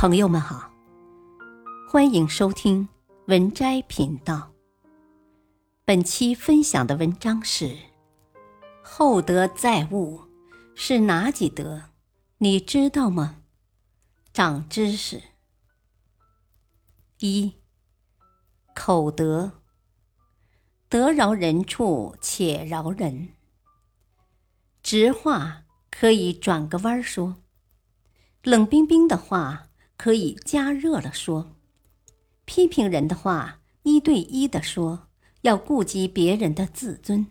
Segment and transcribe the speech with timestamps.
[0.00, 0.72] 朋友们好，
[1.86, 2.88] 欢迎收听
[3.26, 4.50] 文摘频道。
[5.84, 7.76] 本期分享的文章是
[8.82, 10.22] “厚德载物”，
[10.74, 11.82] 是哪几德？
[12.38, 13.42] 你知道吗？
[14.32, 15.20] 长知识。
[17.18, 17.56] 一、
[18.74, 19.60] 口德，
[20.88, 23.34] 得饶人处且饶人。
[24.82, 27.42] 直话可以转个弯说，
[28.42, 29.66] 冷冰冰的话。
[30.00, 31.54] 可以加热了说，
[32.46, 35.10] 批评人的话一对一的说，
[35.42, 37.26] 要顾及别人的自尊。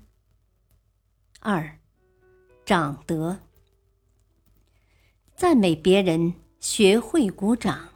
[1.39, 1.79] 二，
[2.63, 3.39] 长德，
[5.35, 7.89] 赞美别人，学会鼓掌。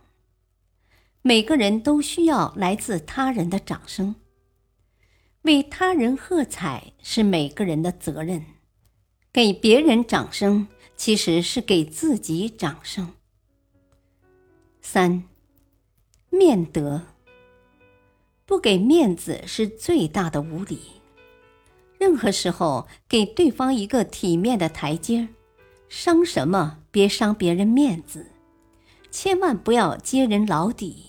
[1.22, 4.16] 每个人都需要来自他人的掌声，
[5.44, 8.44] 为他人喝彩是每个人的责任，
[9.32, 13.14] 给别人掌声其实是给自己掌声。
[14.86, 15.24] 三，
[16.30, 17.02] 面德。
[18.46, 20.82] 不给面子是最大的无礼。
[21.98, 25.28] 任何时候给对方一个体面的台阶儿，
[25.88, 28.28] 伤什么别伤别人面子，
[29.10, 31.06] 千万不要揭人老底。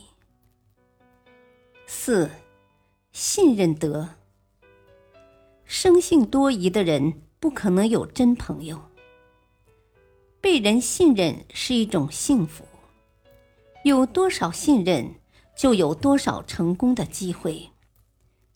[1.84, 2.30] 四，
[3.12, 4.08] 信任德。
[5.64, 8.80] 生性多疑的人不可能有真朋友。
[10.40, 12.64] 被人信任是一种幸福。
[13.84, 15.16] 有多少信任，
[15.54, 17.70] 就有多少成功的机会。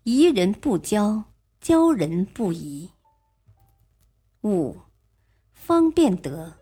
[0.05, 1.25] 疑人不交，
[1.61, 2.89] 交人不疑。
[4.43, 4.79] 五，
[5.53, 6.55] 方便得，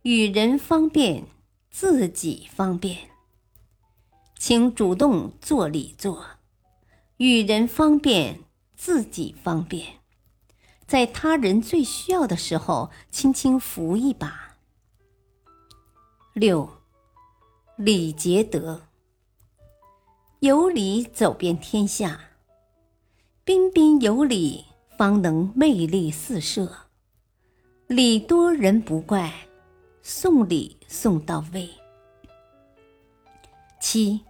[0.00, 1.26] 与人方便，
[1.70, 3.10] 自己方便。
[4.38, 6.24] 请主动做礼做，
[7.18, 8.40] 与人方便，
[8.74, 9.96] 自己方便，
[10.86, 14.56] 在他人最需要的时候，轻轻扶一把。
[16.32, 16.70] 六。
[17.76, 18.80] 礼节德，
[20.40, 22.18] 有礼走遍天下，
[23.44, 24.64] 彬彬有礼，
[24.96, 26.74] 方能魅力四射。
[27.86, 29.30] 礼多人不怪，
[30.00, 31.68] 送礼送到位。
[33.78, 34.22] 七，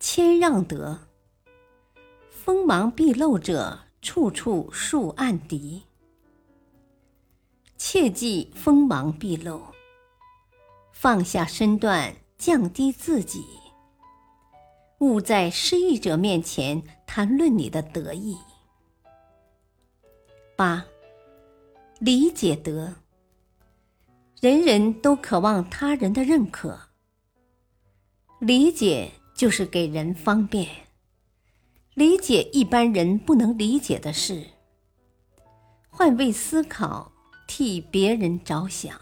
[0.00, 0.98] 谦让德，
[2.28, 5.84] 锋芒毕露者，处处树暗敌。
[7.76, 9.62] 切忌锋芒毕露，
[10.90, 12.16] 放下身段。
[12.38, 13.44] 降低自己，
[15.00, 18.38] 勿在失意者面前谈论你的得意。
[20.56, 20.86] 八，
[21.98, 22.94] 理解德。
[24.40, 26.78] 人人都渴望他人的认可，
[28.38, 30.68] 理解就是给人方便，
[31.94, 34.46] 理解一般人不能理解的事，
[35.90, 37.10] 换位思考，
[37.48, 38.96] 替别人着想。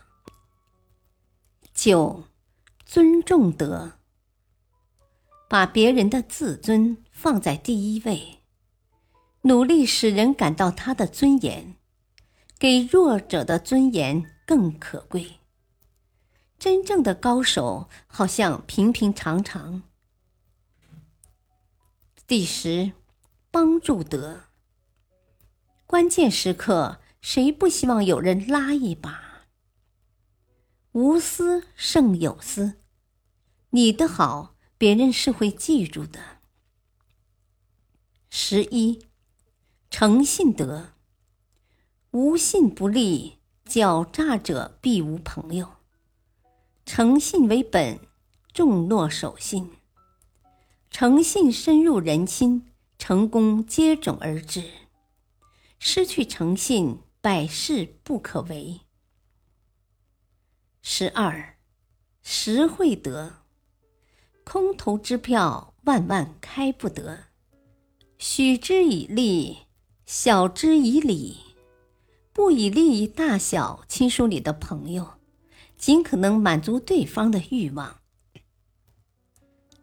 [1.75, 2.25] 九。
[2.89, 3.95] 尊重德，
[5.49, 8.39] 把别人的自尊放在第一位，
[9.43, 11.75] 努力使人感到他的尊严，
[12.61, 15.41] 给弱者的尊严更可贵。
[16.61, 19.83] 真正的高手好像平平常常。
[22.29, 22.93] 第十，
[23.51, 24.45] 帮助德，
[25.87, 29.26] 关键时刻谁不希望有人拉一把？
[30.97, 32.79] 无私胜有私，
[33.69, 36.39] 你的好别人是会记住的。
[38.31, 39.05] 十一，
[39.91, 40.95] 诚信德，
[42.13, 43.37] 无信不立，
[43.67, 45.69] 狡诈者必无朋友。
[46.87, 48.01] 诚信为本，
[48.55, 49.73] 重诺守信。
[50.91, 54.65] 诚信深入人心，成功接踵而至。
[55.79, 58.81] 失去诚信，百事不可为。
[60.89, 61.57] 十二，
[62.23, 63.39] 实惠得。
[64.45, 67.25] 空头支票万万开不得，
[68.19, 69.67] 许之以利，
[70.07, 71.39] 晓之以理，
[72.33, 75.15] 不以利益大小亲疏你的朋友，
[75.77, 77.99] 尽可能满足对方的欲望。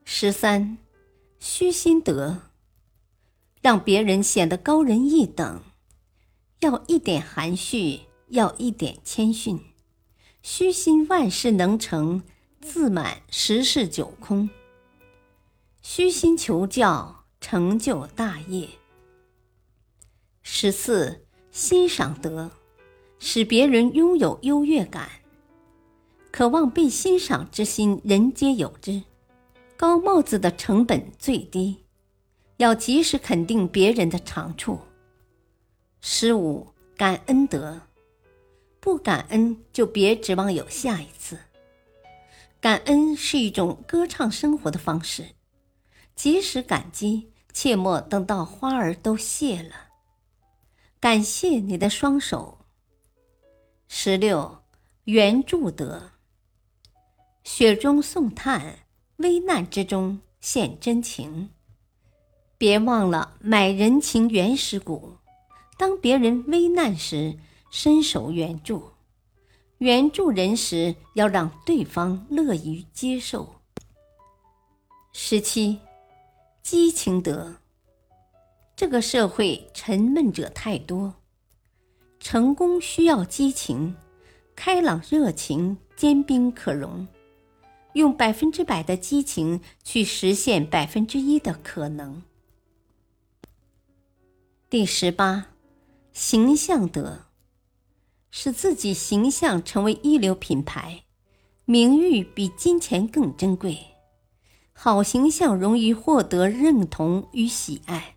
[0.06, 0.78] 十三，
[1.38, 2.44] 虚心得。
[3.62, 5.62] 让别人显得高人一等，
[6.62, 9.73] 要一点含蓄，要一点谦逊。
[10.46, 12.22] 虚心万事能成，
[12.60, 14.50] 自满十事九空。
[15.82, 18.68] 虚心求教，成就大业。
[20.42, 22.52] 十四，欣赏德，
[23.20, 25.08] 使别人拥有优越感。
[26.30, 29.02] 渴望被欣赏之心，人皆有之。
[29.78, 31.86] 高帽子的成本最低，
[32.58, 34.82] 要及时肯定别人的长处。
[36.02, 36.68] 十五，
[36.98, 37.80] 感恩德。
[38.84, 41.40] 不感恩，就别指望有下一次。
[42.60, 45.36] 感恩是一种歌唱生活的方式，
[46.16, 49.88] 即使感激，切莫等到花儿都谢了。
[51.00, 52.58] 感谢你的双手。
[53.88, 54.64] 十六，
[55.06, 56.12] 援助德。
[57.46, 58.80] 雪中送炭，
[59.16, 61.52] 危难之中献真情。
[62.58, 65.16] 别忘了买人情原始股。
[65.78, 67.38] 当别人危难时，
[67.76, 68.84] 伸手援助；
[69.80, 73.56] 援助人时，要让对方乐于接受。
[75.12, 75.80] 十七，
[76.62, 77.56] 激情德。
[78.76, 81.16] 这个社会沉闷者太多，
[82.20, 83.96] 成功需要激情，
[84.56, 87.08] 开朗热情，坚冰可融。
[87.94, 92.22] 用百分之百的激情去实现百分之一的可能。
[94.70, 95.48] 第十八，
[96.12, 97.26] 形象德，
[98.36, 101.04] 使自己形象成为一流品牌，
[101.66, 103.78] 名誉比金钱更珍贵。
[104.74, 108.16] 好形象容易获得认同与喜爱。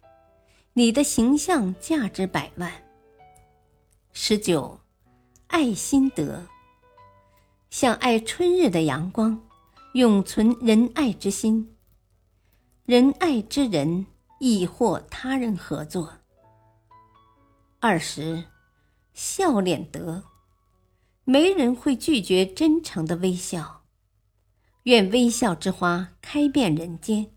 [0.73, 2.73] 你的形象价值百万。
[4.15, 4.81] 十九，
[5.49, 6.47] 爱心德，
[7.69, 9.39] 像爱春日的阳光，
[9.93, 11.77] 永存仁爱之心。
[12.87, 14.07] 仁爱之人
[14.41, 16.11] 亦或他人合作。
[17.81, 18.43] 二十，
[19.19, 20.25] 笑脸德，
[21.25, 23.87] 没人会拒绝真诚的微笑。
[24.83, 27.33] 愿微笑之花开遍人间。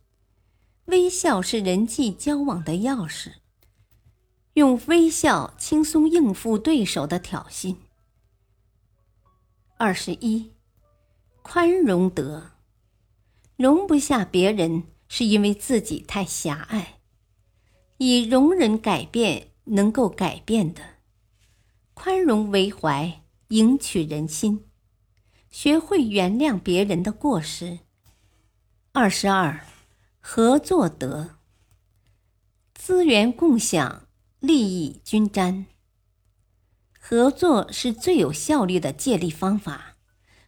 [0.88, 3.36] 微笑是人际交往的钥匙，
[4.56, 7.78] 用微笑轻松应付对手的挑衅。
[9.78, 10.52] 二十一，
[11.42, 12.52] 宽容德，
[13.56, 17.00] 容不下别人是因为自己太狭隘，
[18.00, 20.99] 以容忍改变能够改变的，
[22.01, 24.66] 宽容为怀，赢取人心，
[25.51, 27.80] 学会原谅别人的过失。
[28.94, 29.66] 二十二。
[30.22, 31.36] 合作德，
[32.74, 34.07] 资源共享，
[34.40, 35.66] 利益均沾。
[36.98, 39.98] 合作是最有效率的借力方法，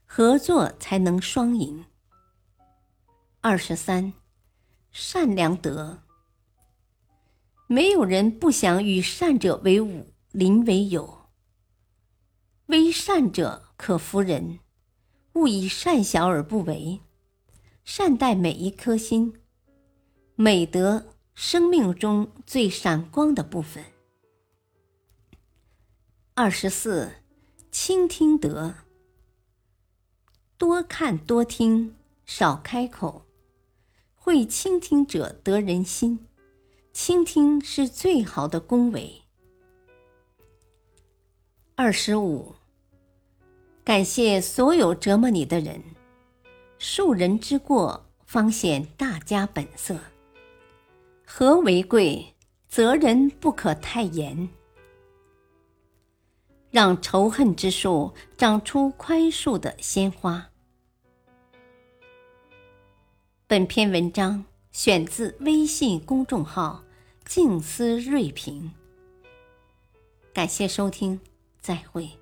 [0.05, 1.83] 合作才能双赢。
[3.41, 4.13] 二十三，
[4.89, 6.03] 善良德，
[7.67, 11.20] 没有人不想与善者为伍，邻为友。
[12.71, 14.59] 为善者可服人，
[15.33, 17.01] 勿以善小而不为，
[17.83, 19.41] 善待每一颗心。
[20.35, 23.83] 美德，生命中最闪光的部分。
[26.33, 27.11] 二十四，
[27.71, 28.73] 倾听德。
[30.57, 31.93] 多看多听，
[32.25, 33.25] 少开口。
[34.15, 36.25] 会倾听者得人心，
[36.93, 39.23] 倾听是最好的恭维。
[41.75, 42.55] 二十五，
[43.83, 45.81] 感谢所有折磨你的人，
[46.79, 49.97] 恕人之过，方显大家本色。
[51.25, 52.35] 和为贵，
[52.67, 54.49] 责人不可太严。
[56.69, 60.49] 让仇恨之树长出宽恕的鲜花。
[63.47, 66.83] 本篇文章选自微信公众号
[67.25, 68.71] “静思睿评”。
[70.31, 71.19] 感谢收听，
[71.59, 72.20] 再会。